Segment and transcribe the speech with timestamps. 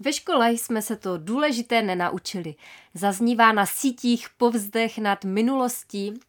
[0.00, 2.54] Ve škole jsme se to důležité nenaučili.
[2.94, 6.20] Zaznívá na sítích povzdech nad minulostí.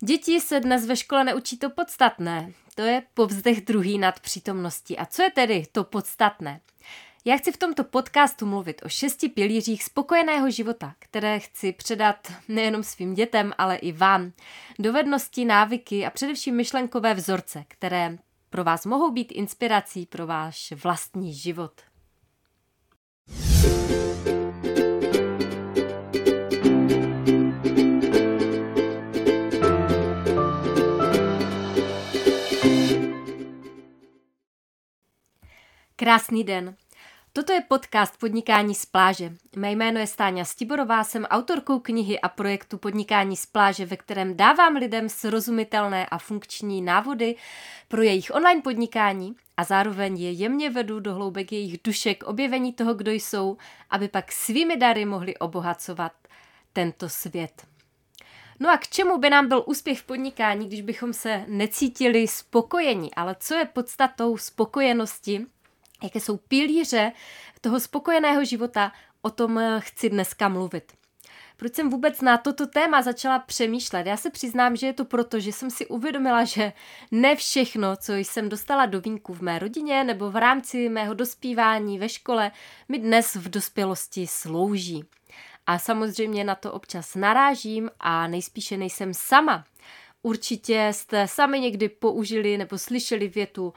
[0.00, 2.52] Děti se dnes ve škole neučí to podstatné.
[2.74, 4.98] To je povzdech druhý nad přítomností.
[4.98, 6.60] A co je tedy to podstatné?
[7.24, 12.82] Já chci v tomto podcastu mluvit o šesti pilířích spokojeného života, které chci předat nejenom
[12.82, 14.32] svým dětem, ale i vám.
[14.78, 18.18] Dovednosti, návyky a především myšlenkové vzorce, které
[18.50, 21.72] pro vás mohou být inspirací pro váš vlastní život.
[36.04, 36.76] Krásný den.
[37.36, 39.32] Toto je podcast Podnikání z pláže.
[39.56, 44.36] Mé jméno je Stáňa Stiborová, jsem autorkou knihy a projektu Podnikání z pláže, ve kterém
[44.36, 47.36] dávám lidem srozumitelné a funkční návody
[47.88, 52.72] pro jejich online podnikání a zároveň je jemně vedu do hloubek jejich duše k objevení
[52.72, 53.56] toho, kdo jsou,
[53.90, 56.12] aby pak svými dary mohli obohacovat
[56.72, 57.66] tento svět.
[58.60, 63.14] No a k čemu by nám byl úspěch v podnikání, když bychom se necítili spokojení?
[63.14, 65.46] Ale co je podstatou spokojenosti?
[66.04, 67.12] Jaké jsou pilíře
[67.60, 70.92] toho spokojeného života, o tom eh, chci dneska mluvit.
[71.56, 74.06] Proč jsem vůbec na toto téma začala přemýšlet?
[74.06, 76.72] Já se přiznám, že je to proto, že jsem si uvědomila, že
[77.10, 81.98] ne všechno, co jsem dostala do vínku v mé rodině nebo v rámci mého dospívání
[81.98, 82.50] ve škole,
[82.88, 85.04] mi dnes v dospělosti slouží.
[85.66, 89.64] A samozřejmě na to občas narážím a nejspíše nejsem sama.
[90.22, 93.72] Určitě jste sami někdy použili nebo slyšeli větu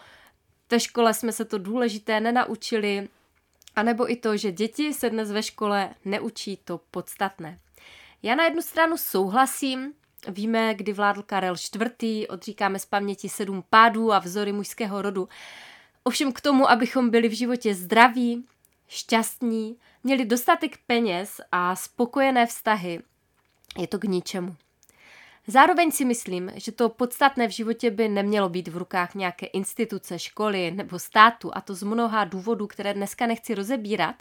[0.71, 3.09] ve škole jsme se to důležité nenaučili,
[3.75, 7.59] anebo i to, že děti se dnes ve škole neučí to podstatné.
[8.23, 9.93] Já na jednu stranu souhlasím,
[10.27, 15.29] víme, kdy vládl Karel IV., odříkáme z paměti sedm pádů a vzory mužského rodu.
[16.03, 18.45] Ovšem k tomu, abychom byli v životě zdraví,
[18.87, 23.01] šťastní, měli dostatek peněz a spokojené vztahy,
[23.77, 24.55] je to k ničemu.
[25.47, 30.19] Zároveň si myslím, že to podstatné v životě by nemělo být v rukách nějaké instituce,
[30.19, 34.15] školy nebo státu, a to z mnoha důvodů, které dneska nechci rozebírat.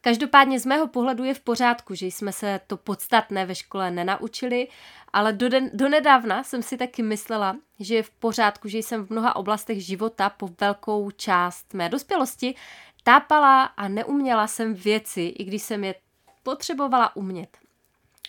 [0.00, 4.68] Každopádně z mého pohledu je v pořádku, že jsme se to podstatné ve škole nenaučili,
[5.12, 9.06] ale do, den, do nedávna jsem si taky myslela, že je v pořádku, že jsem
[9.06, 12.54] v mnoha oblastech života po velkou část mé dospělosti
[13.02, 15.94] tápala a neuměla jsem věci, i když jsem je
[16.42, 17.58] potřebovala umět.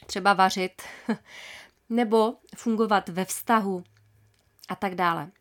[0.05, 0.81] Třeba vařit,
[1.89, 3.83] nebo fungovat ve vztahu
[4.69, 5.31] a tak dále.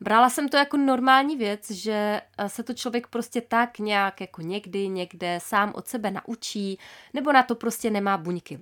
[0.00, 4.42] Brala jsem to jako normální věc, že eh, se to člověk prostě tak nějak jako
[4.42, 6.78] někdy, někde sám od sebe naučí,
[7.14, 8.60] nebo na to prostě nemá buňky.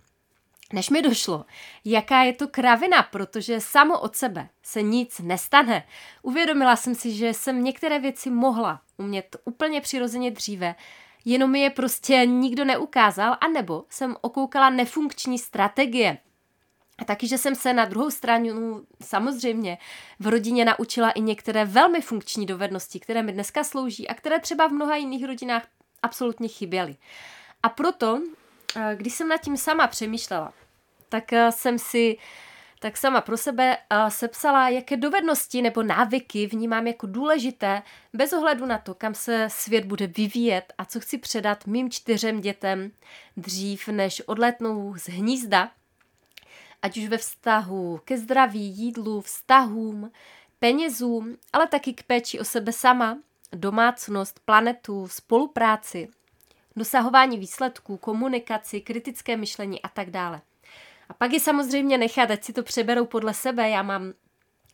[0.72, 1.44] Než mi došlo,
[1.84, 5.86] jaká je to kravina, protože samo od sebe se nic nestane.
[6.22, 10.74] Uvědomila jsem si, že jsem některé věci mohla umět úplně přirozeně dříve,
[11.24, 16.18] jenom mi je prostě nikdo neukázal, anebo jsem okoukala nefunkční strategie,
[16.98, 19.78] a taky, že jsem se na druhou stranu samozřejmě
[20.20, 24.66] v rodině naučila i některé velmi funkční dovednosti, které mi dneska slouží a které třeba
[24.66, 25.66] v mnoha jiných rodinách
[26.02, 26.96] absolutně chyběly.
[27.62, 28.22] A proto,
[28.76, 30.52] eh, když jsem nad tím sama přemýšlela,
[31.08, 32.16] tak eh, jsem si
[32.80, 37.82] tak sama pro sebe eh, sepsala, jaké dovednosti nebo návyky vnímám jako důležité,
[38.12, 42.40] bez ohledu na to, kam se svět bude vyvíjet a co chci předat mým čtyřem
[42.40, 42.90] dětem
[43.36, 45.70] dřív, než odletnou z hnízda
[46.84, 50.10] ať už ve vztahu ke zdraví, jídlu, vztahům,
[50.58, 53.18] penězům, ale taky k péči o sebe sama,
[53.52, 56.08] domácnost, planetu, spolupráci,
[56.76, 60.40] dosahování výsledků, komunikaci, kritické myšlení a tak dále.
[61.08, 63.70] A pak je samozřejmě nechat, ať si to přeberou podle sebe.
[63.70, 64.12] Já mám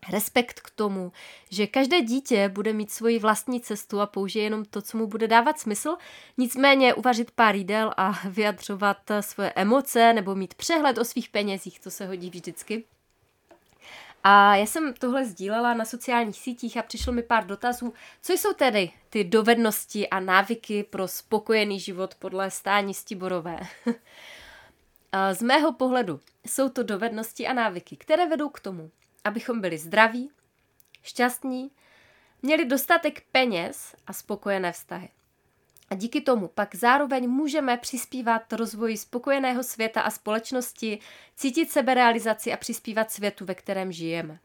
[0.08, 1.12] respekt k tomu,
[1.50, 5.28] že každé dítě bude mít svoji vlastní cestu a použije jenom to, co mu bude
[5.28, 5.96] dávat smysl,
[6.38, 11.90] nicméně uvařit pár jídel a vyjadřovat svoje emoce nebo mít přehled o svých penězích, to
[11.90, 12.84] se hodí vždycky.
[14.24, 18.52] A já jsem tohle sdílela na sociálních sítích a přišlo mi pár dotazů, co jsou
[18.52, 23.60] tedy ty dovednosti a návyky pro spokojený život podle stání Stiborové.
[25.32, 28.90] Z mého pohledu jsou to dovednosti a návyky, které vedou k tomu,
[29.24, 30.30] abychom byli zdraví,
[31.02, 31.70] šťastní,
[32.42, 35.08] měli dostatek peněz a spokojené vztahy.
[35.90, 40.98] A díky tomu pak zároveň můžeme přispívat rozvoji spokojeného světa a společnosti,
[41.36, 44.38] cítit seberealizaci a přispívat světu, ve kterém žijeme.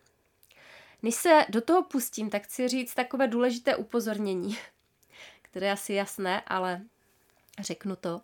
[1.04, 4.58] Než se do toho pustím, tak chci říct takové důležité upozornění,
[5.42, 6.82] které je asi jasné, ale
[7.60, 8.22] řeknu to.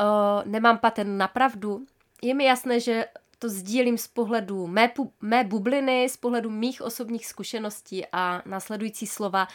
[0.00, 1.86] O, nemám patent na pravdu.
[2.22, 3.06] Je mi jasné, že
[3.38, 9.48] to sdílím z pohledu mé, mé bubliny, z pohledu mých osobních zkušeností a následující slova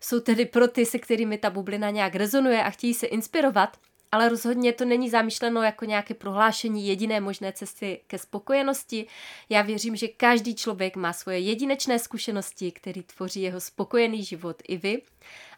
[0.00, 3.76] jsou tedy pro ty, se kterými ta bublina nějak rezonuje a chtějí se inspirovat,
[4.12, 9.06] ale rozhodně to není zamýšleno jako nějaké prohlášení jediné možné cesty ke spokojenosti.
[9.48, 14.76] Já věřím, že každý člověk má svoje jedinečné zkušenosti, které tvoří jeho spokojený život i
[14.76, 15.02] vy.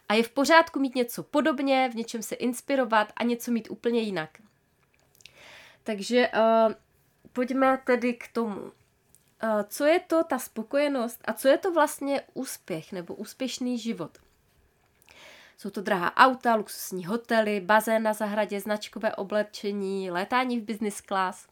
[0.09, 4.01] A je v pořádku mít něco podobně, v něčem se inspirovat a něco mít úplně
[4.01, 4.29] jinak.
[5.83, 6.73] Takže uh,
[7.33, 8.61] pojďme tedy k tomu.
[8.61, 8.71] Uh,
[9.67, 14.17] co je to ta spokojenost a co je to vlastně úspěch nebo úspěšný život?
[15.57, 21.47] Jsou to drahá auta, luxusní hotely, bazén na zahradě, značkové oblečení, létání v business class.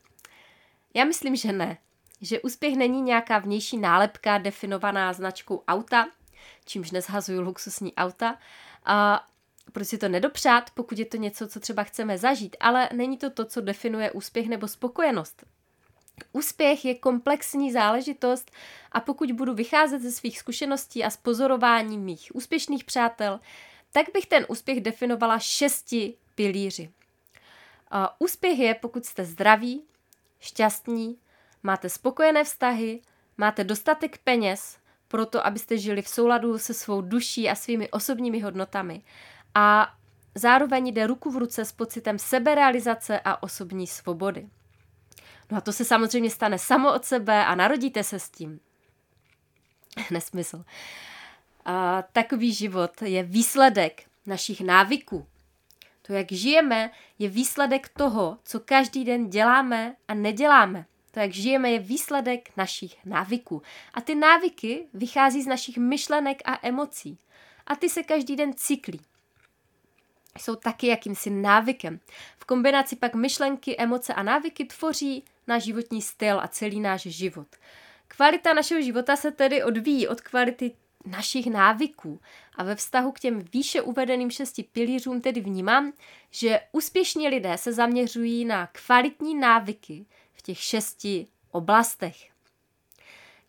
[0.94, 1.78] Já myslím, že ne.
[2.22, 6.08] Že úspěch není nějaká vnější nálepka definovaná značkou auta,
[6.66, 8.38] čímž nezhazuju luxusní auta.
[8.86, 9.28] A
[9.72, 13.30] proč si to nedopřát, pokud je to něco, co třeba chceme zažít, ale není to
[13.30, 15.44] to, co definuje úspěch nebo spokojenost.
[16.32, 18.52] Úspěch je komplexní záležitost
[18.92, 23.40] a pokud budu vycházet ze svých zkušeností a z pozorování mých úspěšných přátel,
[23.92, 26.90] tak bych ten úspěch definovala šesti pilíři.
[28.20, 29.84] Úspěch je, pokud jste zdraví,
[30.40, 31.18] šťastní,
[31.64, 33.02] máte spokojené vztahy,
[33.38, 34.78] máte dostatek peněz
[35.08, 39.04] pro to, abyste žili v souladu se svou duší a svými osobními hodnotami
[39.56, 39.94] a
[40.36, 44.50] zároveň jde ruku v ruce s pocitem seberealizace a osobní svobody.
[45.52, 48.60] No a to se samozřejmě stane samo od sebe a narodíte se s tím.
[50.12, 50.66] Nesmysl.
[51.66, 55.28] A takový život je výsledek našich návyků.
[56.02, 60.86] To, jak žijeme, je výsledek toho, co každý den děláme a neděláme.
[61.12, 63.62] To, jak žijeme, je výsledek našich návyků.
[63.94, 67.20] A ty návyky vychází z našich myšlenek a emocí.
[67.68, 69.02] A ty se každý den cyklí.
[70.42, 72.00] Jsou taky jakýmsi návykem.
[72.38, 77.48] V kombinaci pak myšlenky, emoce a návyky tvoří náš životní styl a celý náš život.
[78.08, 80.72] Kvalita našeho života se tedy odvíjí od kvality
[81.06, 82.22] našich návyků.
[82.56, 85.94] A ve vztahu k těm výše uvedeným šesti pilířům tedy vnímám,
[86.32, 92.29] že úspěšní lidé se zaměřují na kvalitní návyky v těch šesti oblastech.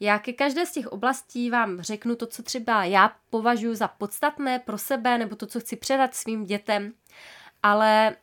[0.00, 4.58] Já ke každé z těch oblastí vám řeknu to, co třeba já považuji za podstatné
[4.58, 6.92] pro sebe, nebo to, co chci předat svým dětem,
[7.62, 8.16] ale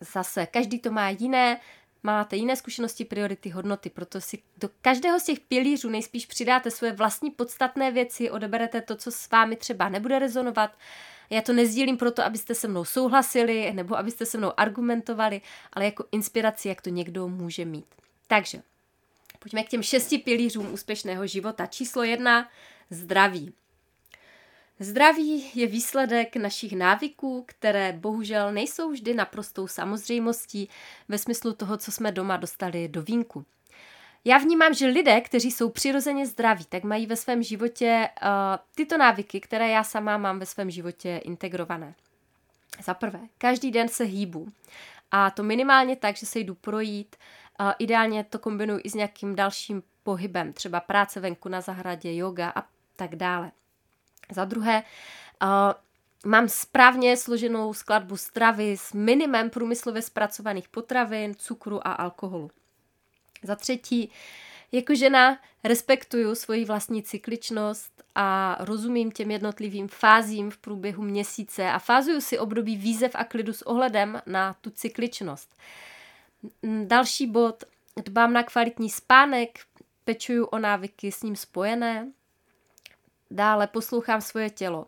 [0.00, 1.60] zase každý to má jiné,
[2.02, 6.92] máte jiné zkušenosti, priority, hodnoty, proto si do každého z těch pilířů nejspíš přidáte svoje
[6.92, 10.70] vlastní podstatné věci, odeberete to, co s vámi třeba nebude rezonovat.
[11.30, 15.40] Já to nezdílím proto, abyste se mnou souhlasili nebo abyste se mnou argumentovali,
[15.72, 17.86] ale jako inspiraci, jak to někdo může mít.
[18.26, 18.62] Takže,
[19.40, 21.66] pojďme k těm šesti pilířům úspěšného života.
[21.66, 22.48] Číslo jedna,
[22.90, 23.52] zdraví.
[24.78, 30.68] Zdraví je výsledek našich návyků, které bohužel nejsou vždy naprostou samozřejmostí
[31.08, 33.44] ve smyslu toho, co jsme doma dostali do vínku.
[34.24, 38.28] Já vnímám, že lidé, kteří jsou přirozeně zdraví, tak mají ve svém životě uh,
[38.74, 41.94] tyto návyky, které já sama mám ve svém životě integrované.
[42.84, 44.48] Za prvé, každý den se hýbu.
[45.10, 47.16] A to minimálně tak, že se jdu projít.
[47.60, 52.52] Uh, ideálně to kombinuji i s nějakým dalším pohybem, třeba práce venku na zahradě, yoga
[52.54, 52.62] a
[52.96, 53.52] tak dále.
[54.32, 54.82] Za druhé,
[55.42, 55.48] uh,
[56.30, 62.50] mám správně složenou skladbu stravy s minimem průmyslově zpracovaných potravin, cukru a alkoholu.
[63.42, 64.10] Za třetí,
[64.72, 71.78] jako žena respektuju svoji vlastní cykličnost a rozumím těm jednotlivým fázím v průběhu měsíce a
[71.78, 75.56] fázuju si období výzev a klidu s ohledem na tu cykličnost.
[76.84, 77.64] Další bod,
[78.04, 79.58] dbám na kvalitní spánek,
[80.04, 82.12] pečuju o návyky s ním spojené,
[83.30, 84.86] Dále poslouchám svoje tělo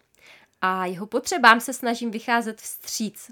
[0.61, 3.31] a jeho potřebám se snažím vycházet vstříc.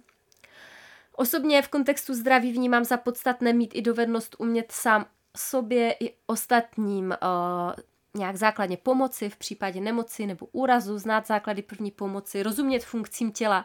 [1.16, 7.06] Osobně v kontextu zdraví vnímám za podstatné mít i dovednost umět sám sobě i ostatním
[7.06, 7.72] uh,
[8.14, 13.64] nějak základně pomoci v případě nemoci nebo úrazu, znát základy první pomoci, rozumět funkcím těla,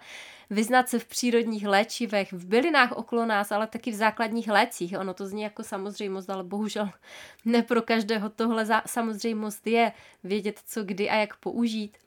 [0.49, 4.93] vyznat se v přírodních léčivech, v bylinách okolo nás, ale taky v základních lécích.
[4.99, 6.89] Ono to zní jako samozřejmost, ale bohužel
[7.45, 9.91] ne pro každého tohle za- samozřejmost je
[10.23, 11.97] vědět, co kdy a jak použít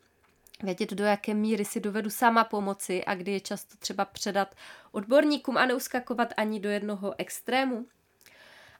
[0.63, 4.55] vědět, do jaké míry si dovedu sama pomoci a kdy je často třeba předat
[4.93, 7.87] odborníkům a neuskakovat ani do jednoho extrému.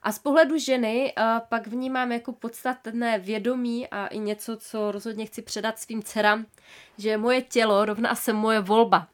[0.01, 5.25] A z pohledu ženy uh, pak vnímám jako podstatné vědomí a i něco, co rozhodně
[5.25, 6.45] chci předat svým dcerám,
[6.97, 9.07] že moje tělo rovná se moje volba.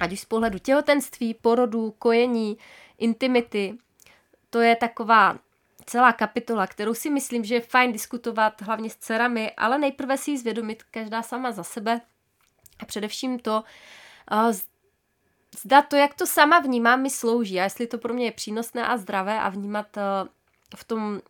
[0.00, 2.58] Ať už z pohledu těhotenství, porodu, kojení,
[2.98, 3.78] intimity,
[4.50, 5.38] to je taková
[5.86, 10.30] celá kapitola, kterou si myslím, že je fajn diskutovat hlavně s dcerami, ale nejprve si
[10.30, 12.00] ji zvědomit každá sama za sebe
[12.78, 13.64] a především to,
[14.32, 14.52] uh,
[15.56, 18.86] zda to, jak to sama vnímám, mi slouží a jestli to pro mě je přínosné
[18.86, 20.02] a zdravé a vnímat uh,
[20.76, 21.20] v tom,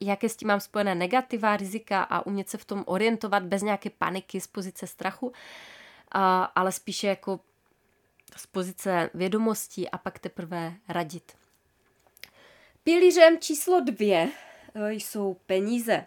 [0.00, 3.90] jaké s tím mám spojené negativa, rizika a umět se v tom orientovat bez nějaké
[3.90, 5.32] paniky z pozice strachu,
[6.54, 7.40] ale spíše jako
[8.36, 11.32] z pozice vědomostí a pak teprve radit.
[12.84, 14.28] Pilířem číslo dvě
[14.74, 16.04] eh, jsou peníze.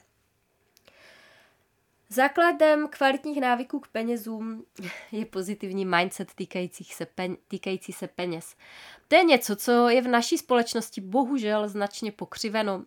[2.11, 4.65] Základem kvalitních návyků k penězům
[5.11, 7.07] je pozitivní mindset týkající se,
[7.47, 8.55] týkající se peněz.
[9.07, 12.83] To je něco, co je v naší společnosti bohužel značně pokřiveno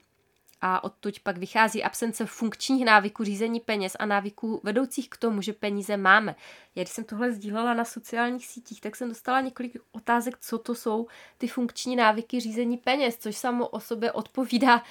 [0.60, 5.52] a odtud pak vychází absence funkčních návyků řízení peněz a návyků vedoucích k tomu, že
[5.52, 6.36] peníze máme.
[6.74, 10.74] Já když jsem tohle sdílela na sociálních sítích, tak jsem dostala několik otázek, co to
[10.74, 11.06] jsou
[11.38, 14.82] ty funkční návyky řízení peněz, což samo o sobě odpovídá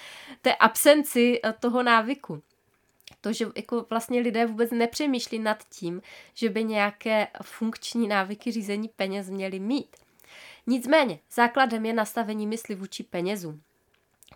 [0.41, 2.41] té absenci toho návyku.
[3.21, 6.01] To, že jako vlastně lidé vůbec nepřemýšlí nad tím,
[6.33, 9.95] že by nějaké funkční návyky řízení peněz měli mít.
[10.67, 13.61] Nicméně, základem je nastavení mysli vůči penězům.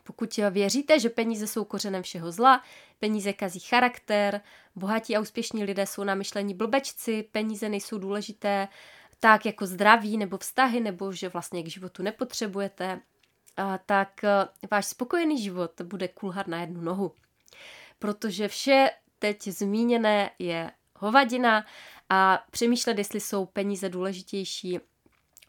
[0.03, 2.63] Pokud věříte, že peníze jsou kořenem všeho zla,
[2.99, 4.41] peníze kazí charakter,
[4.75, 8.67] bohatí a úspěšní lidé jsou na myšlení blbečci, peníze nejsou důležité
[9.19, 13.01] tak jako zdraví nebo vztahy, nebo že vlastně k životu nepotřebujete,
[13.85, 17.11] tak e, váš spokojený život bude kulhat na jednu nohu.
[17.99, 21.65] Protože vše teď zmíněné je hovadina
[22.09, 24.79] a přemýšlet, jestli jsou peníze důležitější,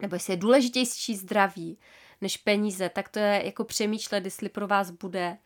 [0.02, 1.78] nebo jestli je důležitější zdraví,
[2.20, 5.38] než peníze, tak to je jako přemýšlet, jestli pro vás bude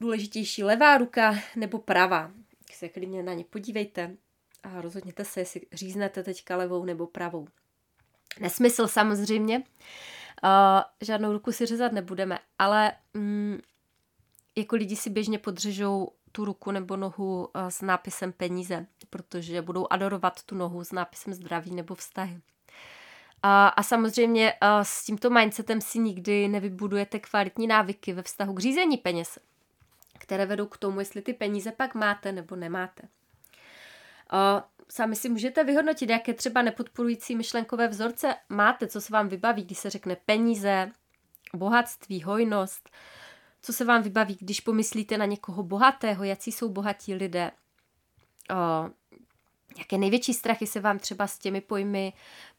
[0.00, 2.30] důležitější levá ruka nebo pravá.
[2.66, 4.16] Tak se klidně na ně podívejte
[4.62, 7.48] a rozhodněte se, jestli říznete teďka levou nebo pravou.
[8.40, 9.60] Nesmysl samozřejmě, uh,
[11.00, 13.58] žádnou ruku si řezat nebudeme, ale mm,
[14.56, 19.86] jako lidi si běžně podřežou tu ruku nebo nohu uh, s nápisem peníze, protože budou
[19.90, 22.40] adorovat tu nohu s nápisem zdraví nebo vztahy.
[23.42, 28.60] A, a samozřejmě a s tímto mindsetem si nikdy nevybudujete kvalitní návyky ve vztahu k
[28.60, 29.38] řízení peněz,
[30.18, 33.08] které vedou k tomu, jestli ty peníze pak máte nebo nemáte.
[34.30, 39.64] A sami si můžete vyhodnotit, jaké třeba nepodporující myšlenkové vzorce máte, co se vám vybaví,
[39.64, 40.90] když se řekne peníze,
[41.54, 42.90] bohatství, hojnost,
[43.66, 47.50] co se vám vybaví, když pomyslíte na někoho bohatého, jaký jsou bohatí lidé,
[48.50, 48.54] o,
[49.78, 52.12] jaké největší strachy se vám třeba s těmi pojmy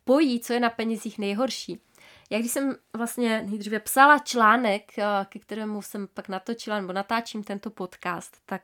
[0.04, 1.82] pojí, co je na penězích nejhorší.
[2.30, 4.92] Já když jsem vlastně nejdříve psala článek,
[5.30, 8.64] ke kterému jsem pak natočila nebo natáčím tento podcast, tak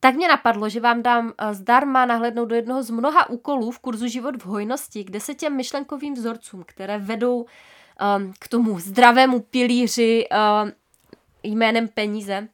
[0.00, 4.08] tak mě napadlo, že vám dám zdarma nahlednout do jednoho z mnoha úkolů v kurzu
[4.08, 7.46] Život v hojnosti, kde se těm myšlenkovým vzorcům, které vedou
[8.38, 10.72] k tomu zdravému pilíři um,
[11.42, 12.48] jménem peníze,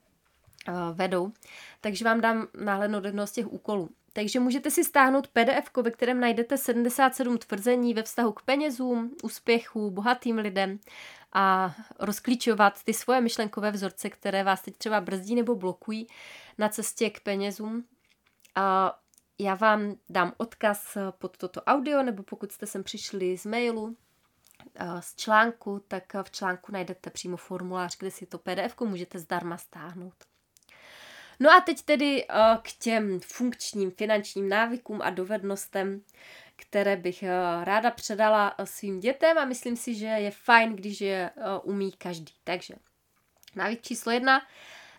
[0.69, 1.33] uh, vedou.
[1.81, 3.89] Takže vám dám nahlednout do jednoho z těch úkolů.
[4.13, 9.91] Takže můžete si stáhnout PDF, ve kterém najdete 77 tvrzení ve vztahu k penězům, úspěchu,
[9.91, 10.79] bohatým lidem
[11.33, 16.07] a rozklíčovat ty svoje myšlenkové vzorce, které vás teď třeba brzdí nebo blokují
[16.59, 17.85] na cestě k penězům.
[18.55, 18.99] A
[19.39, 23.97] já vám dám odkaz pod toto audio, nebo pokud jste sem přišli z mailu,
[25.01, 30.15] z článku, tak v článku najdete přímo formulář, kde si to PDF můžete zdarma stáhnout.
[31.41, 36.01] No a teď tedy uh, k těm funkčním finančním návykům a dovednostem,
[36.57, 41.31] které bych uh, ráda předala svým dětem a myslím si, že je fajn, když je
[41.63, 42.33] umí každý.
[42.45, 42.75] Takže
[43.55, 44.47] návyk číslo jedna,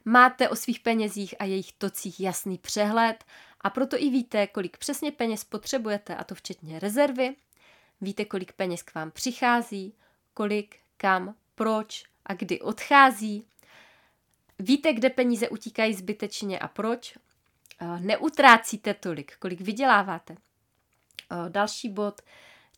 [0.05, 3.23] máte o svých penězích a jejich tocích jasný přehled
[3.61, 7.35] a proto i víte, kolik přesně peněz potřebujete, a to včetně rezervy.
[8.03, 9.93] Víte, kolik peněz k vám přichází,
[10.33, 13.47] kolik, kam, proč a kdy odchází
[14.59, 17.17] Víte, kde peníze utíkají zbytečně a proč?
[17.81, 20.35] Eh, neutrácíte tolik, kolik vyděláváte.
[21.31, 22.21] Eh, další bod.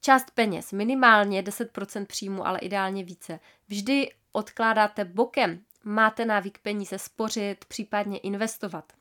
[0.02, 3.40] Část peněz, minimálně 10% příjmu, ale ideálně více.
[3.68, 5.62] Vždy odkládáte bokem.
[5.84, 8.94] Máte návyk peníze spořit, případně investovat.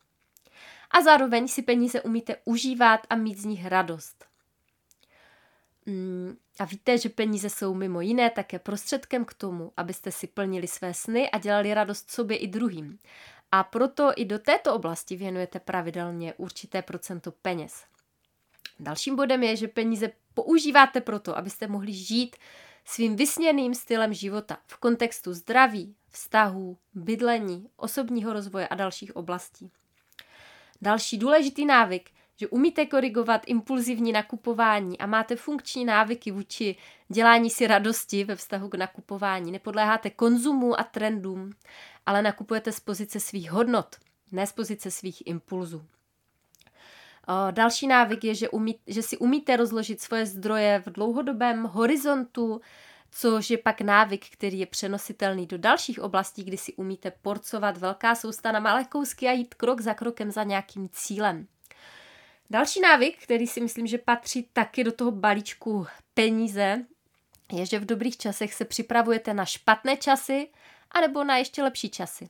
[0.90, 4.33] A zároveň si peníze umíte užívat a mít z nich radost.
[5.86, 10.66] Mm, a víte, že peníze jsou mimo jiné také prostředkem k tomu, abyste si plnili
[10.66, 12.98] své sny a dělali radost sobě i druhým.
[13.52, 17.84] A proto i do této oblasti věnujete pravidelně určité procento peněz.
[18.80, 22.36] Dalším bodem je, že peníze používáte proto, abyste mohli žít
[22.84, 29.70] svým vysněným stylem života v kontextu zdraví, vztahů, bydlení, osobního rozvoje a dalších oblastí.
[30.82, 36.76] Další důležitý návyk že umíte korigovat impulzivní nakupování a máte funkční návyky vůči
[37.08, 39.52] dělání si radosti ve vztahu k nakupování.
[39.52, 41.52] Nepodléháte konzumu a trendům,
[42.06, 43.96] ale nakupujete z pozice svých hodnot,
[44.32, 45.84] ne z pozice svých impulzů.
[47.50, 52.60] Další návyk je, že, umí, že si umíte rozložit svoje zdroje v dlouhodobém horizontu,
[53.10, 58.14] což je pak návyk, který je přenositelný do dalších oblastí, kdy si umíte porcovat velká
[58.14, 61.46] sousta na malé kousky a jít krok za krokem za nějakým cílem.
[62.54, 66.84] Další návyk, který si myslím, že patří taky do toho balíčku peníze,
[67.52, 70.48] je, že v dobrých časech se připravujete na špatné časy
[70.90, 72.28] anebo na ještě lepší časy.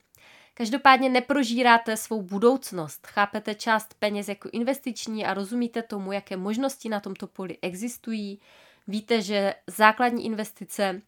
[0.54, 7.00] Každopádně neprožíráte svou budoucnost, chápete část peněz jako investiční a rozumíte tomu, jaké možnosti na
[7.00, 8.40] tomto poli existují.
[8.86, 11.02] Víte, že základní investice,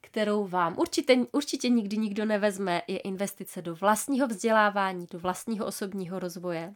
[0.00, 6.18] kterou vám určitě, určitě nikdy nikdo nevezme, je investice do vlastního vzdělávání, do vlastního osobního
[6.18, 6.74] rozvoje.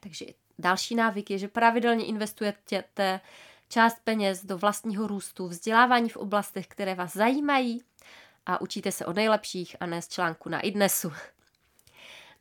[0.00, 0.26] Takže
[0.62, 3.20] další návyk je, že pravidelně investujete
[3.68, 7.82] část peněz do vlastního růstu, vzdělávání v oblastech, které vás zajímají
[8.46, 11.12] a učíte se od nejlepších a ne z článku na idnesu.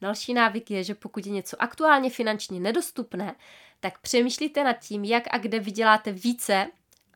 [0.02, 3.36] Další návyk je, že pokud je něco aktuálně finančně nedostupné,
[3.80, 6.68] tak přemýšlíte nad tím, jak a kde vyděláte více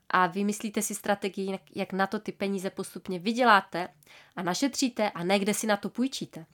[0.09, 3.87] a vymyslíte si strategii, jak na to ty peníze postupně vyděláte
[4.35, 6.45] a našetříte a ne kde si na to půjčíte.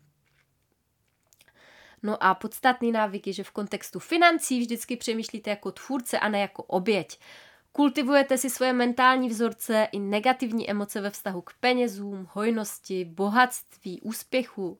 [2.03, 6.39] No a podstatný návyk je, že v kontextu financí vždycky přemýšlíte jako tvůrce a ne
[6.39, 7.19] jako oběť.
[7.71, 14.79] Kultivujete si svoje mentální vzorce i negativní emoce ve vztahu k penězům, hojnosti, bohatství, úspěchu.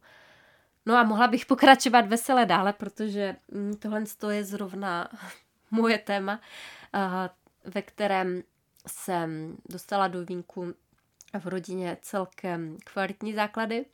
[0.85, 5.09] No a mohla bych pokračovat vesele dále, protože mm, tohle je zrovna
[5.71, 6.41] moje téma,
[7.63, 8.43] ve kterém
[8.87, 10.73] jsem dostala do vínku
[11.39, 13.85] v rodině celkem kvalitní základy.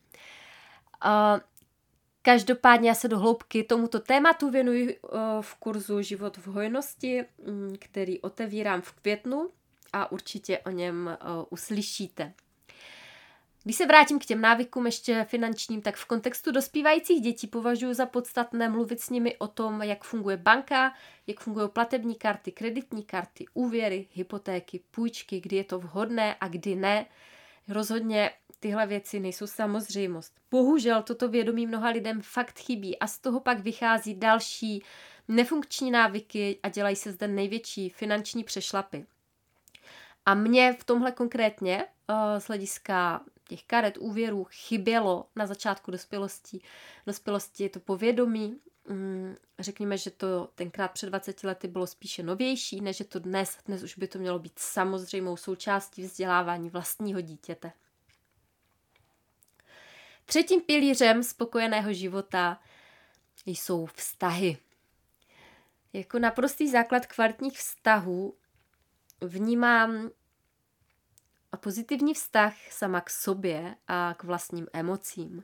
[2.28, 7.76] Každopádně já se do hloubky tomuto tématu věnuji eh, v kurzu Život v hojnosti, mm,
[7.80, 9.50] který otevírám v květnu
[9.94, 11.18] a určitě o něm eh,
[11.50, 12.34] uslyšíte.
[13.64, 18.06] Když se vrátím k těm návykům ještě finančním, tak v kontextu dospívajících dětí považuji za
[18.06, 20.94] podstatné mluvit s nimi o tom, jak funguje banka,
[21.28, 26.76] jak fungují platební karty, kreditní karty, úvěry, hypotéky, půjčky, kdy je to vhodné a kdy
[26.76, 27.06] ne.
[27.68, 30.34] Rozhodně tyhle věci nejsou samozřejmost.
[30.52, 34.84] Bohužel toto vědomí mnoha lidem fakt chybí a z toho pak vychází další
[35.28, 39.06] nefunkční návyky a dělají se zde největší finanční přešlapy.
[40.26, 46.60] A mě v tomhle konkrétně uh, z hlediska těch karet úvěrů chybělo na začátku dospělosti.
[47.08, 48.60] Dospělosti je to povědomí.
[48.90, 53.58] Mm, řekněme, že to tenkrát před 20 lety bylo spíše novější, než je to dnes.
[53.66, 57.72] Dnes už by to mělo být samozřejmou součástí vzdělávání vlastního dítěte.
[60.30, 62.60] Třetím pilířem spokojeného života
[63.46, 64.58] jsou vztahy.
[65.94, 68.36] Jako naprostý základ kvalitních vztahů
[69.22, 70.10] vnímám
[71.58, 75.44] pozitivní vztah sama k sobě a k vlastním emocím.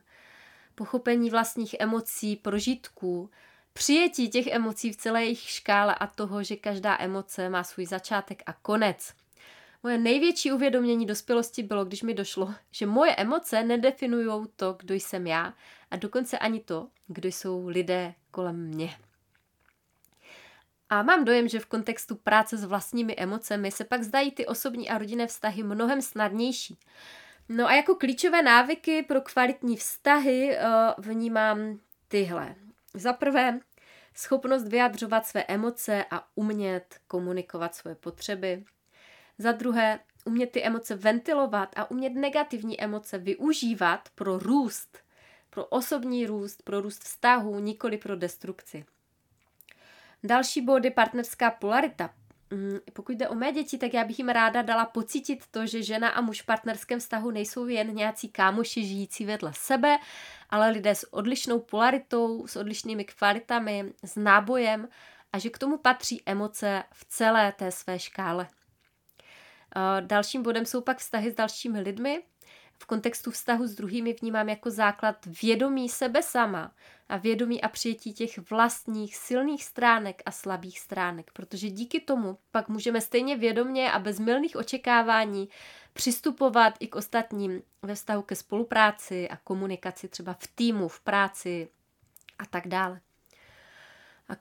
[0.74, 3.30] Pochopení vlastních emocí, prožitků,
[3.72, 8.42] přijetí těch emocí v celé jejich škále a toho, že každá emoce má svůj začátek
[8.46, 9.14] a konec.
[9.84, 15.26] Moje největší uvědomění dospělosti bylo, když mi došlo, že moje emoce nedefinují to, kdo jsem
[15.26, 15.54] já
[15.90, 18.96] a dokonce ani to, kdo jsou lidé kolem mě.
[20.90, 24.90] A mám dojem, že v kontextu práce s vlastními emocemi se pak zdají ty osobní
[24.90, 26.78] a rodinné vztahy mnohem snadnější.
[27.48, 32.54] No a jako klíčové návyky pro kvalitní vztahy uh, vnímám tyhle.
[32.94, 33.60] Za prvé,
[34.14, 38.64] schopnost vyjadřovat své emoce a umět komunikovat svoje potřeby.
[39.38, 44.98] Za druhé, umět ty emoce ventilovat a umět negativní emoce využívat pro růst,
[45.50, 48.84] pro osobní růst, pro růst vztahu, nikoli pro destrukci.
[50.24, 52.10] Další bod partnerská polarita.
[52.50, 55.82] Mm, pokud jde o mé děti, tak já bych jim ráda dala pocítit to, že
[55.82, 59.98] žena a muž v partnerském vztahu nejsou jen nějací kámoši žijící vedle sebe,
[60.50, 64.88] ale lidé s odlišnou polaritou, s odlišnými kvalitami, s nábojem
[65.32, 68.48] a že k tomu patří emoce v celé té své škále.
[70.00, 72.22] Dalším bodem jsou pak vztahy s dalšími lidmi.
[72.78, 76.72] V kontextu vztahu s druhými vnímám jako základ vědomí sebe sama
[77.08, 82.68] a vědomí a přijetí těch vlastních silných stránek a slabých stránek, protože díky tomu pak
[82.68, 85.48] můžeme stejně vědomě a bez mylných očekávání
[85.92, 91.68] přistupovat i k ostatním ve vztahu ke spolupráci a komunikaci třeba v týmu, v práci
[92.38, 93.00] a tak dále.
[94.28, 94.32] A,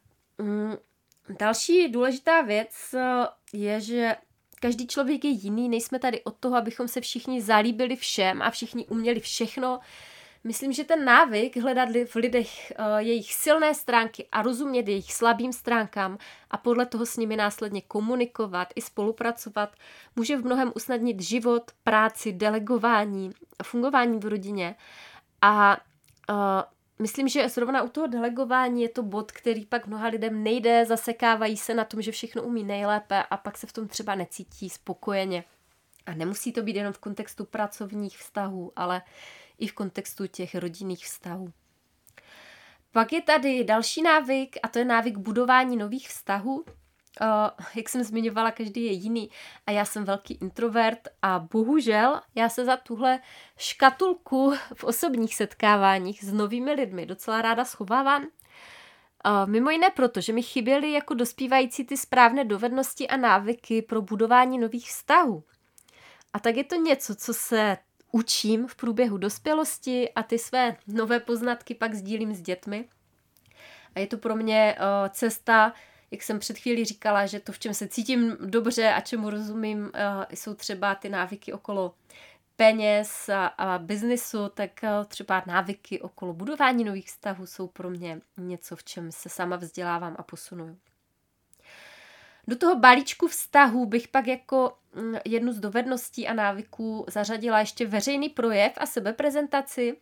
[0.43, 0.75] mm,
[1.39, 2.95] další důležitá věc
[3.53, 4.15] je, že
[4.63, 8.85] Každý člověk je jiný, nejsme tady od toho, abychom se všichni zalíbili všem a všichni
[8.87, 9.79] uměli všechno.
[10.43, 15.53] Myslím, že ten návyk hledat v lidech uh, jejich silné stránky a rozumět jejich slabým
[15.53, 16.17] stránkám
[16.51, 19.75] a podle toho s nimi následně komunikovat i spolupracovat,
[20.15, 23.31] může v mnohem usnadnit život, práci, delegování,
[23.63, 24.75] fungování v rodině.
[25.41, 25.77] A
[26.29, 26.35] uh,
[27.03, 31.57] Myslím, že zrovna u toho delegování je to bod, který pak mnoha lidem nejde, zasekávají
[31.57, 35.43] se na tom, že všechno umí nejlépe a pak se v tom třeba necítí spokojeně.
[36.05, 39.01] A nemusí to být jenom v kontextu pracovních vztahů, ale
[39.59, 41.53] i v kontextu těch rodinných vztahů.
[42.91, 46.65] Pak je tady další návyk a to je návyk budování nových vztahů.
[47.21, 49.29] Uh, jak jsem zmiňovala, každý je jiný
[49.67, 53.19] a já jsem velký introvert a bohužel já se za tuhle
[53.57, 58.23] škatulku v osobních setkáváních s novými lidmi docela ráda schovávám.
[58.23, 64.01] Uh, mimo jiné proto, že mi chyběly jako dospívající ty správné dovednosti a návyky pro
[64.01, 65.43] budování nových vztahů.
[66.33, 67.77] A tak je to něco, co se
[68.11, 72.89] učím v průběhu dospělosti a ty své nové poznatky pak sdílím s dětmi.
[73.95, 75.73] A je to pro mě uh, cesta,
[76.13, 79.79] jak jsem před chvílí říkala, že to, v čem se cítím dobře a čemu rozumím,
[79.79, 79.89] uh,
[80.29, 81.95] jsou třeba ty návyky okolo
[82.55, 88.21] peněz a, a biznisu, tak uh, třeba návyky okolo budování nových vztahů jsou pro mě
[88.37, 90.77] něco, v čem se sama vzdělávám a posunuju.
[92.47, 97.87] Do toho balíčku vztahů bych pak jako mm, jednu z dovedností a návyků zařadila ještě
[97.87, 99.97] veřejný projev a sebeprezentaci,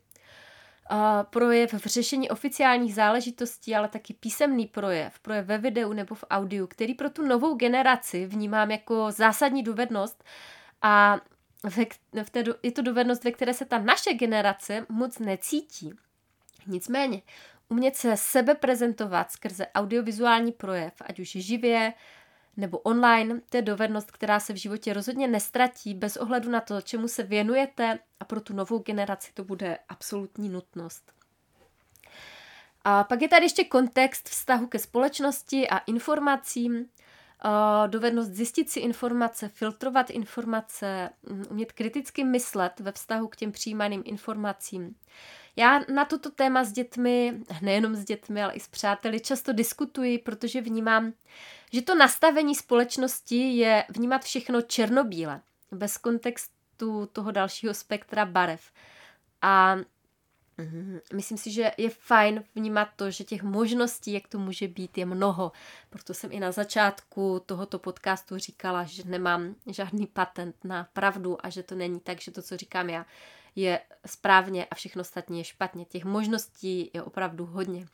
[1.29, 6.67] projev v řešení oficiálních záležitostí, ale taky písemný projev, projev ve videu nebo v audiu,
[6.67, 10.23] který pro tu novou generaci vnímám jako zásadní dovednost
[10.81, 11.17] a
[11.63, 11.85] ve,
[12.23, 15.93] v té, je to dovednost, ve které se ta naše generace moc necítí.
[16.67, 17.21] Nicméně,
[17.69, 21.93] umět se sebe prezentovat skrze audiovizuální projev, ať už živě,
[22.57, 26.81] nebo online, to je dovednost, která se v životě rozhodně nestratí bez ohledu na to,
[26.81, 31.11] čemu se věnujete a pro tu novou generaci to bude absolutní nutnost.
[32.83, 36.85] A pak je tady ještě kontext vztahu ke společnosti a informacím,
[37.87, 41.09] dovednost zjistit si informace, filtrovat informace,
[41.49, 44.95] umět kriticky myslet ve vztahu k těm přijímaným informacím.
[45.61, 50.19] Já na toto téma s dětmi, nejenom s dětmi, ale i s přáteli, často diskutuji,
[50.19, 51.13] protože vnímám,
[51.73, 58.71] že to nastavení společnosti je vnímat všechno černobíle, bez kontextu toho dalšího spektra barev.
[59.41, 59.75] A
[60.57, 64.97] mm, Myslím si, že je fajn vnímat to, že těch možností, jak to může být,
[64.97, 65.51] je mnoho.
[65.89, 71.49] Proto jsem i na začátku tohoto podcastu říkala, že nemám žádný patent na pravdu a
[71.49, 73.05] že to není tak, že to, co říkám já,
[73.55, 75.85] je správně a všechno ostatní je špatně.
[75.85, 77.87] Těch možností je opravdu hodně.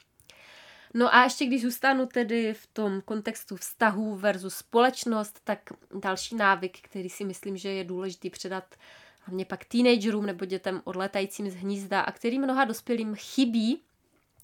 [0.93, 5.60] No a ještě když zůstanu tedy v tom kontextu vztahů versus společnost, tak
[6.04, 8.76] další návyk, který si myslím, že je důležitý předat
[9.20, 13.82] hlavně pak teenagerům nebo dětem odletajícím z hnízda a který mnoha dospělým chybí,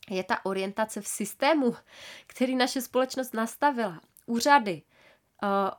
[0.10, 1.76] je ta orientace v systému,
[2.28, 4.02] který naše společnost nastavila.
[4.26, 4.82] Úřady,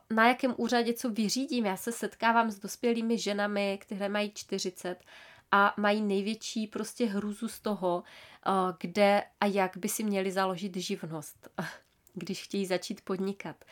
[0.09, 1.65] na jakém úřadě co vyřídím.
[1.65, 4.99] Já se setkávám s dospělými ženami, které mají 40
[5.51, 8.03] a mají největší prostě hruzu z toho,
[8.47, 11.49] eh, kde a jak by si měli založit živnost,
[12.13, 13.65] když chtějí začít podnikat.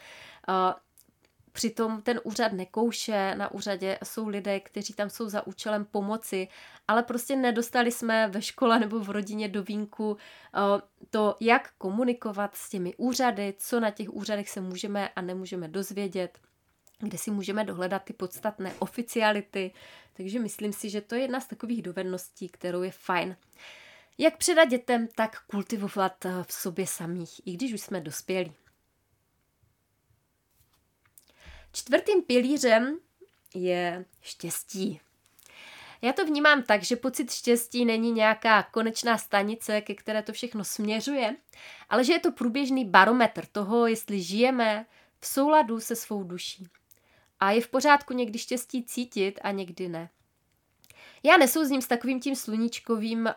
[1.53, 6.47] Přitom ten úřad nekouše, na úřadě jsou lidé, kteří tam jsou za účelem pomoci,
[6.87, 10.59] ale prostě nedostali jsme ve škole nebo v rodině do vínku eh,
[11.09, 16.39] to, jak komunikovat s těmi úřady, co na těch úřadech se můžeme a nemůžeme dozvědět
[16.99, 19.71] kde si můžeme dohledat ty podstatné oficiality.
[20.13, 23.35] Takže myslím si, že to je jedna z takových dovedností, kterou je fajn.
[24.17, 28.53] Jak předat dětem, tak kultivovat eh, v sobě samých, i když už jsme dospělí.
[31.73, 32.97] Čtvrtým pilířem
[33.53, 34.99] je štěstí.
[36.01, 40.63] Já to vnímám tak, že pocit štěstí není nějaká konečná stanice, ke které to všechno
[40.63, 41.36] směřuje,
[41.89, 44.86] ale že je to průběžný barometr toho, jestli žijeme
[45.19, 46.67] v souladu se svou duší.
[47.39, 50.09] A je v pořádku někdy štěstí cítit a někdy ne.
[51.23, 53.31] Já nesouzním s takovým tím sluníčkovým uh,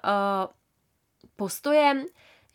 [1.36, 2.06] postojem,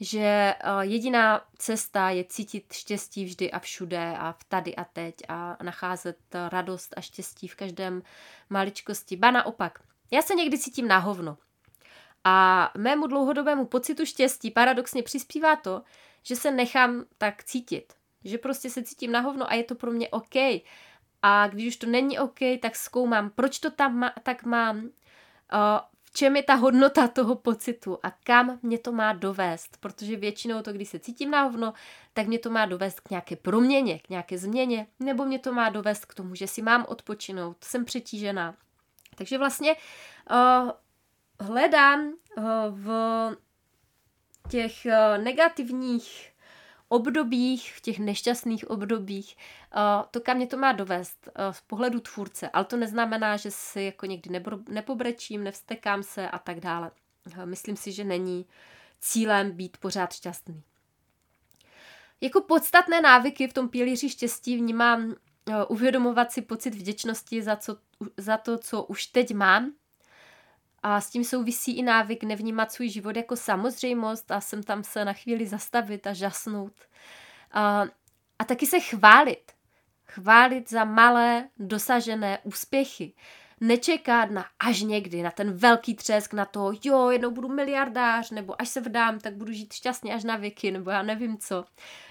[0.02, 5.16] že uh, jediná cesta je cítit štěstí vždy a všude a v tady a teď
[5.28, 6.18] a nacházet
[6.50, 8.02] radost a štěstí v každém
[8.50, 9.18] maličkosti.
[9.18, 9.80] Ba naopak,
[10.12, 11.38] já se někdy cítím na hovno.
[12.24, 15.82] A mému dlouhodobému pocitu štěstí paradoxně přispívá to,
[16.24, 17.94] že se nechám tak cítit.
[18.24, 20.36] Že prostě se cítím na hovno a je to pro mě OK.
[21.22, 24.90] A když už to není OK, tak zkoumám, proč to tam má, tak mám, uh,
[26.14, 29.78] čem je ta hodnota toho pocitu a kam mě to má dovést.
[29.78, 31.74] Protože většinou to, když se cítím na hovno,
[32.14, 35.70] tak mě to má dovést k nějaké proměně, k nějaké změně, nebo mě to má
[35.70, 38.56] dovést k tomu, že si mám odpočinout, jsem přetížená.
[39.16, 39.76] Takže vlastně
[40.32, 40.72] uh,
[41.48, 42.88] hledám uh, v
[44.50, 46.31] těch uh, negativních
[46.92, 49.38] obdobích, v těch nešťastných obdobích,
[49.76, 53.52] uh, to kam mě to má dovést uh, z pohledu tvůrce, ale to neznamená, že
[53.52, 56.92] si jako někdy nepobrečím, nevstekám se a tak dále.
[57.28, 58.46] Uh, myslím si, že není
[59.00, 60.64] cílem být pořád šťastný.
[62.22, 65.16] Jako podstatné návyky v tom pilíři štěstí vnímám
[65.68, 67.78] uvědomovat si pocit vděčnosti za, co,
[68.18, 69.74] za to, co už teď mám,
[70.84, 75.06] A s tím souvisí i návyk nevnímat svůj život jako samozřejmost a sem tam se
[75.06, 76.74] na chvíli zastavit a žasnout.
[77.52, 77.84] A,
[78.40, 79.52] a taky se chválit.
[80.06, 83.14] Chválit za malé dosažené úspěchy.
[83.62, 88.62] Nečekat na až někdy, na ten velký třesk, na to, jo, jednou budu miliardář, nebo
[88.62, 91.66] až se vdám, tak budu žít šťastně až na věky, nebo já nevím co.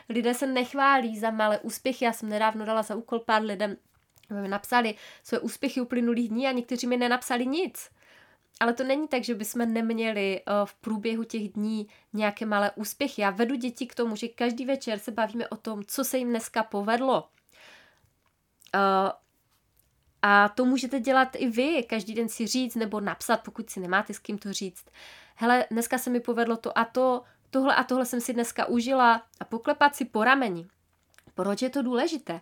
[0.08, 2.04] Lidé se nechválí za malé úspěchy.
[2.04, 3.76] Já jsem nedávno dala za úkol pár lidem,
[4.46, 7.90] napsali své úspěchy uplynulých dní a někteří mi nenapsali nic.
[8.60, 13.22] Ale to není tak, že bychom neměli uh, v průběhu těch dní nějaké malé úspěchy.
[13.22, 16.28] Já vedu děti k tomu, že každý večer se bavíme o tom, co se jim
[16.28, 17.28] dneska povedlo.
[18.74, 19.10] Uh,
[20.22, 24.14] a to můžete dělat i vy, každý den si říct nebo napsat, pokud si nemáte
[24.14, 24.84] s kým to říct.
[25.34, 29.22] Hele, dneska se mi povedlo to a to, tohle a tohle jsem si dneska užila
[29.40, 30.68] a poklepat si po rameni.
[31.34, 32.40] Proč je to důležité?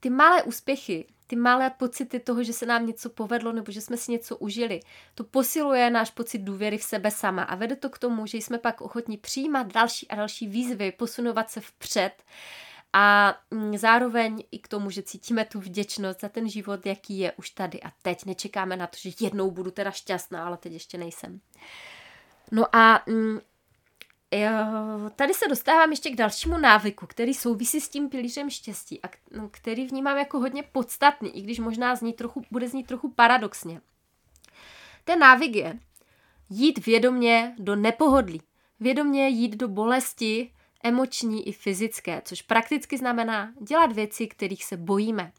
[0.00, 3.96] Ty malé úspěchy, ty malé pocity toho, že se nám něco povedlo nebo že jsme
[3.96, 4.80] si něco užili,
[5.14, 8.58] to posiluje náš pocit důvěry v sebe sama a vede to k tomu, že jsme
[8.58, 12.12] pak ochotní přijímat další a další výzvy, posunovat se vpřed
[12.92, 17.32] a mm, zároveň i k tomu, že cítíme tu vděčnost za ten život, jaký je
[17.32, 18.24] už tady a teď.
[18.24, 21.40] Nečekáme na to, že jednou budu teda šťastná, ale teď ještě nejsem.
[22.50, 23.40] No a mm,
[25.16, 29.48] tady se dostávám ještě k dalšímu návyku, který souvisí s tím pilířem štěstí a no,
[29.48, 33.80] který vnímám jako hodně podstatný, i když možná zní trochu, bude znít trochu paradoxně.
[35.04, 35.78] Ten návyk je
[36.50, 38.42] jít vědomě do nepohodlí,
[38.80, 45.32] vědomě jít do bolesti, emoční i fyzické, což prakticky znamená dělat věci, kterých se bojíme.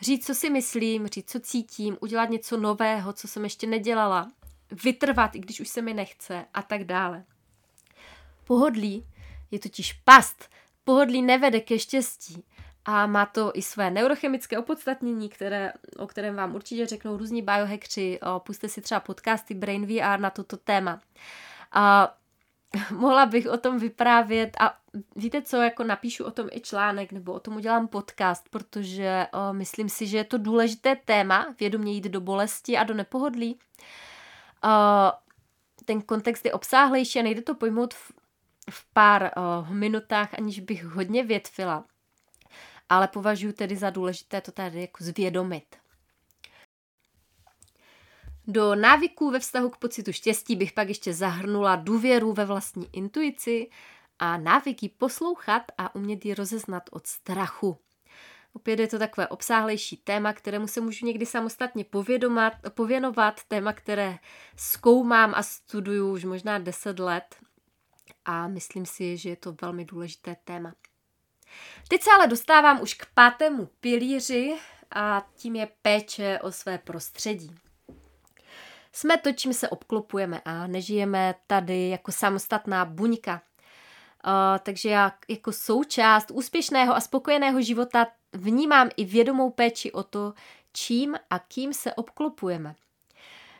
[0.00, 4.32] Říct, co si myslím, říct, co cítím, udělat něco nového, co jsem ještě nedělala,
[4.84, 7.24] vytrvat, i když už se mi nechce a tak dále.
[8.48, 9.06] Pohodlí
[9.50, 10.48] je totiž past.
[10.84, 12.44] Pohodlí nevede ke štěstí.
[12.84, 18.18] A má to i své neurochemické opodstatnění, které, o kterém vám určitě řeknou různí biohackři.
[18.38, 21.00] Puste si třeba podcasty Brain VR na toto téma.
[21.72, 22.14] A
[22.90, 24.78] mohla bych o tom vyprávět a
[25.16, 29.52] víte co, jako napíšu o tom i článek nebo o tom udělám podcast, protože o,
[29.52, 33.58] myslím si, že je to důležité téma, vědomě jít do bolesti a do nepohodlí.
[34.64, 35.12] O,
[35.84, 38.12] ten kontext je obsáhlejší a nejde to pojmout v,
[38.70, 41.84] v pár o, minutách, aniž bych hodně větvila.
[42.88, 45.76] Ale považuji tedy za důležité to tady jako zvědomit.
[48.46, 53.70] Do návyků ve vztahu k pocitu štěstí bych pak ještě zahrnula důvěru ve vlastní intuici
[54.18, 57.78] a návyky poslouchat a umět ji rozeznat od strachu.
[58.52, 64.18] Opět je to takové obsáhlejší téma, kterému se můžu někdy samostatně povědomat, pověnovat, téma, které
[64.56, 67.36] zkoumám a studuju už možná 10 let
[68.28, 70.74] a myslím si, že je to velmi důležité téma.
[71.88, 74.56] Teď se ale dostávám už k pátému pilíři
[74.90, 77.56] a tím je péče o své prostředí.
[78.92, 83.42] Jsme to, čím se obklopujeme a nežijeme tady jako samostatná buňka.
[84.26, 90.34] Uh, takže já jako součást úspěšného a spokojeného života vnímám i vědomou péči o to,
[90.72, 92.74] čím a kým se obklopujeme.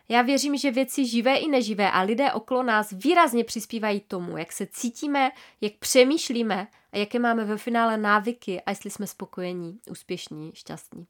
[0.08, 4.52] Já věřím, že věci živé i neživé a lidé okolo nás výrazně přispívají tomu, jak
[4.52, 10.50] se cítíme, jak přemýšlíme a jaké máme ve finále návyky a jestli jsme spokojení, úspěšní,
[10.54, 11.06] šťastní.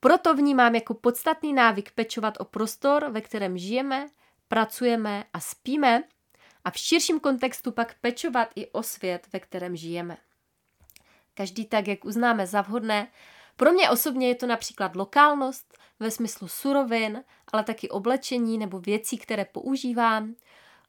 [0.00, 4.06] Proto vnímám jako podstatný návyk pečovat o prostor, ve kterém žijeme,
[4.48, 6.02] pracujeme a spíme
[6.64, 10.16] a v širším kontextu pak pečovat i o svět, ve kterém žijeme.
[11.34, 13.08] Každý tak, jak uznáme za vhodné.
[13.58, 19.18] Pro mě osobně je to například lokálnost ve smyslu surovin, ale taky oblečení nebo věcí,
[19.18, 20.34] které používám,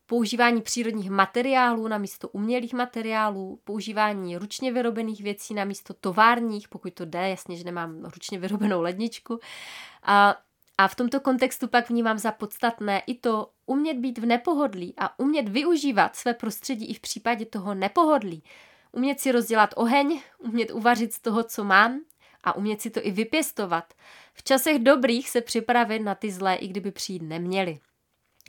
[0.06, 6.94] používání přírodních materiálů na místo umělých materiálů, používání ručně vyrobených věcí na místo továrních, pokud
[6.94, 9.40] to jde, jasně, že nemám ručně vyrobenou ledničku.
[10.04, 10.36] A,
[10.78, 15.20] a v tomto kontextu pak vnímám za podstatné i to umět být v nepohodlí a
[15.20, 18.44] umět využívat své prostředí i v případě toho nepohodlí.
[18.92, 22.00] Umět si rozdělat oheň, umět uvařit z toho, co mám
[22.44, 23.94] a umět si to i vypěstovat.
[24.34, 27.80] V časech dobrých se připravit na ty zlé, i kdyby přijít neměli.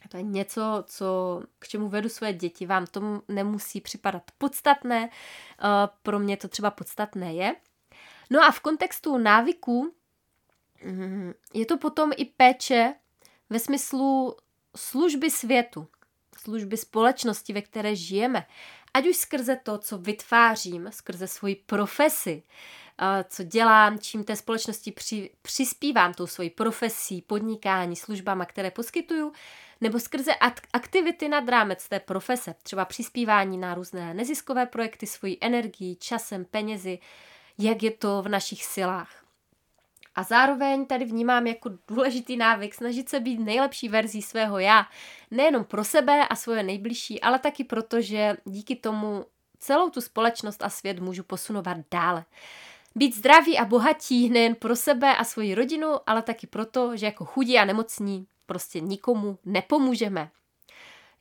[0.08, 2.66] To je něco, co, k čemu vedu své děti.
[2.66, 5.64] Vám to nemusí připadat podstatné, eh,
[6.02, 7.56] pro mě to třeba podstatné je.
[8.30, 9.94] No a v kontextu návyků
[10.84, 12.94] mm, je to potom i péče
[13.50, 14.36] ve smyslu
[14.76, 15.88] služby světu,
[16.38, 18.46] služby společnosti, ve které žijeme.
[18.94, 22.42] Ať už skrze to, co vytvářím, skrze svoji profesi,
[23.02, 29.32] eh, co dělám, čím té společnosti při, přispívám tou svojí profesí, podnikání, službama, které poskytuju,
[29.80, 30.32] nebo skrze
[30.72, 36.98] aktivity nad rámec té profese, třeba přispívání na různé neziskové projekty, svojí energií, časem, penězi,
[37.58, 39.19] jak je to v našich silách.
[40.14, 44.86] A zároveň tady vnímám jako důležitý návyk snažit se být nejlepší verzí svého já.
[45.30, 49.26] Nejenom pro sebe a svoje nejbližší, ale taky proto, že díky tomu
[49.58, 52.24] celou tu společnost a svět můžu posunovat dále.
[52.94, 57.24] Být zdraví a bohatí nejen pro sebe a svoji rodinu, ale taky proto, že jako
[57.24, 60.30] chudí a nemocní prostě nikomu nepomůžeme.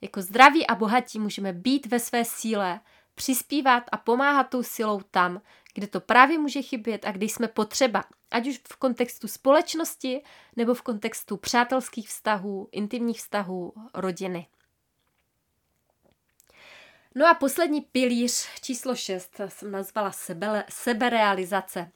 [0.00, 2.80] Jako zdraví a bohatí můžeme být ve své síle,
[3.20, 5.42] přispívat a pomáhat tou silou tam,
[5.74, 8.04] kde to právě může chybět a kde jsme potřeba.
[8.30, 10.22] Ať už v kontextu společnosti
[10.56, 14.46] nebo v kontextu přátelských vztahů, intimních vztahů, rodiny.
[17.14, 21.92] No a poslední pilíř číslo 6 jsem nazvala sebe, seberealizace.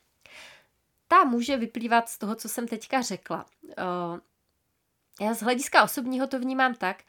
[1.09, 3.47] Ta může vyplývat z toho, co jsem teďka řekla.
[5.21, 7.03] Já z hlediska osobního to vnímám tak,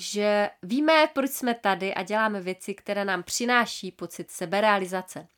[0.00, 5.28] že víme, proč jsme tady a děláme věci, které nám přináší pocit seberealizace.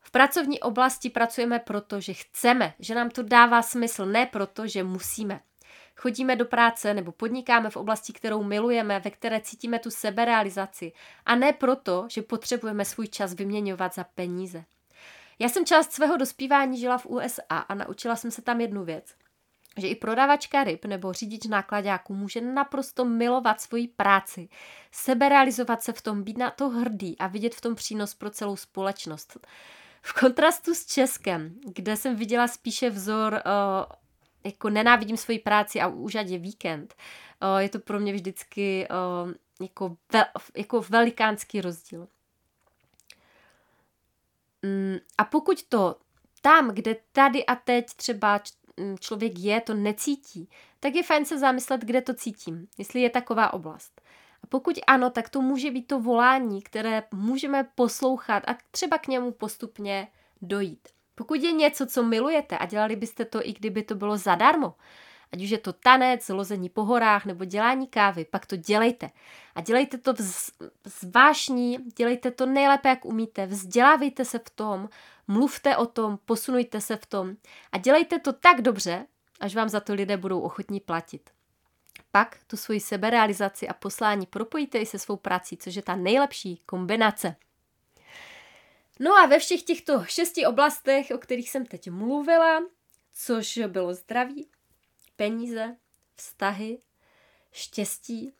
[0.00, 4.82] V pracovní oblasti pracujeme proto, že chceme, že nám to dává smysl, ne proto, že
[4.82, 5.40] musíme.
[5.96, 10.92] Chodíme do práce nebo podnikáme v oblasti, kterou milujeme, ve které cítíme tu seberealizaci
[11.26, 14.64] a ne proto, že potřebujeme svůj čas vyměňovat za peníze.
[15.38, 19.14] Já jsem část svého dospívání žila v USA a naučila jsem se tam jednu věc–
[19.76, 24.48] že i prodavačka ryb nebo řidič nákladáků může naprosto milovat svoji práci,
[24.92, 28.56] seberealizovat se v tom, být na to hrdý a vidět v tom přínos pro celou
[28.56, 29.38] společnost.
[30.02, 33.40] V kontrastu s Českem, kde jsem viděla spíše vzor, uh,
[34.44, 36.94] jako nenávidím svoji práci a už ať je víkend,
[37.42, 40.24] uh, je to pro mě vždycky uh, jako, ve,
[40.56, 42.08] jako velikánský rozdíl.
[44.62, 45.96] Mm, a pokud to
[46.40, 48.40] tam, kde tady a teď třeba
[49.00, 50.48] člověk je, to necítí,
[50.80, 54.00] tak je fajn se zamyslet, kde to cítím, jestli je taková oblast.
[54.42, 59.08] A pokud ano, tak to může být to volání, které můžeme poslouchat a třeba k
[59.08, 60.08] němu postupně
[60.42, 60.88] dojít.
[61.14, 64.74] Pokud je něco, co milujete a dělali byste to, i kdyby to bylo zadarmo,
[65.32, 69.10] ať už je to tanec, lození po horách nebo dělání kávy, pak to dělejte.
[69.54, 70.14] A dělejte to
[71.14, 74.88] vášní, dělejte to nejlépe, jak umíte, vzdělávejte se v tom,
[75.28, 77.36] mluvte o tom, posunujte se v tom
[77.72, 79.06] a dělejte to tak dobře,
[79.40, 81.30] až vám za to lidé budou ochotní platit.
[82.12, 86.62] Pak tu svoji seberealizaci a poslání propojíte i se svou prací, což je ta nejlepší
[86.66, 87.36] kombinace.
[89.00, 92.60] No a ve všech těchto šesti oblastech, o kterých jsem teď mluvila,
[93.12, 94.48] což bylo zdraví,
[95.16, 95.76] peníze,
[96.16, 96.78] vztahy,
[97.52, 98.32] štěstí,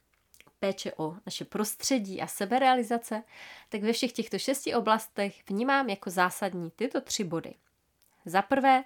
[0.58, 3.22] péče o naše prostředí a seberealizace,
[3.68, 7.54] tak ve všech těchto šesti oblastech vnímám jako zásadní tyto tři body.
[8.24, 8.84] Za prvé,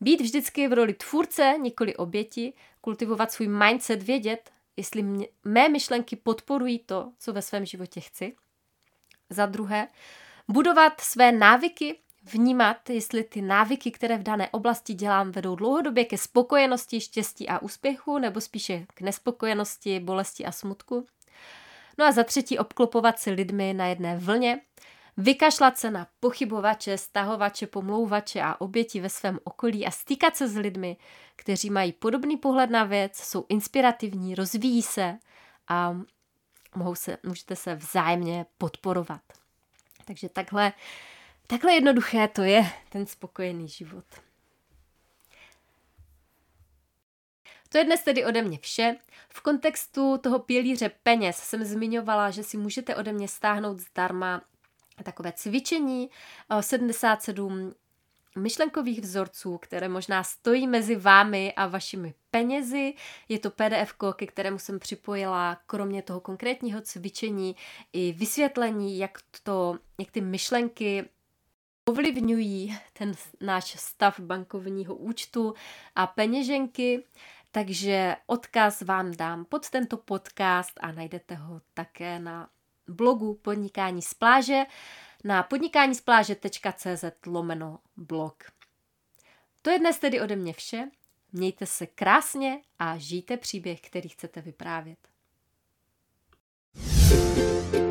[0.00, 6.16] být vždycky v roli tvůrce, nikoli oběti, kultivovat svůj mindset, vědět, jestli mě, mé myšlenky
[6.16, 8.36] podporují to, co ve svém životě chci.
[9.30, 9.88] Za druhé,
[10.48, 11.98] budovat své návyky,
[12.32, 17.58] vnímat, jestli ty návyky, které v dané oblasti dělám, vedou dlouhodobě ke spokojenosti, štěstí a
[17.58, 21.06] úspěchu, nebo spíše k nespokojenosti, bolesti a smutku.
[21.98, 24.60] No a za třetí obklopovat se lidmi na jedné vlně,
[25.16, 30.56] vykašlat se na pochybovače, stahovače, pomlouvače a oběti ve svém okolí a stýkat se s
[30.56, 30.96] lidmi,
[31.36, 35.18] kteří mají podobný pohled na věc, jsou inspirativní, rozvíjí se
[35.68, 36.00] a
[36.74, 39.20] mohou se, můžete se vzájemně podporovat.
[40.04, 40.72] Takže takhle
[41.50, 44.04] Takhle jednoduché to je, ten spokojený život.
[47.68, 48.96] To je dnes tedy ode mě vše.
[49.28, 54.42] V kontextu toho pilíře peněz jsem zmiňovala, že si můžete ode mě stáhnout zdarma
[55.02, 56.10] takové cvičení
[56.60, 57.72] 77
[58.36, 62.94] eh, myšlenkových vzorců, které možná stojí mezi vámi a vašimi penězi.
[63.28, 67.56] Je to PDF, ke kterému jsem připojila kromě toho konkrétního cvičení
[67.92, 71.08] i vysvětlení, jak, to, jak ty myšlenky
[71.88, 75.54] ovlivňují ten náš stav bankovního účtu
[75.96, 77.04] a peněženky,
[77.50, 82.48] takže odkaz vám dám pod tento podcast a najdete ho také na
[82.88, 84.62] blogu Podnikání z pláže
[85.24, 88.44] na podnikáníspláže.cz lomeno blog.
[89.62, 90.90] To je dnes tedy ode mě vše.
[91.32, 94.98] Mějte se krásně a žijte příběh, který chcete vyprávět.
[96.78, 97.87] thank you